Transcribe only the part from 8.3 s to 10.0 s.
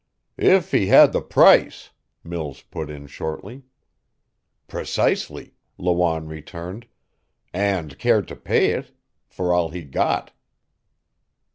pay it for all he